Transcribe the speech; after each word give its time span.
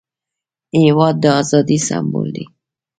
هېواد 0.83 1.15
د 1.23 1.25
ازادۍ 1.41 1.77
سمبول 1.87 2.27
دی. 2.35 2.45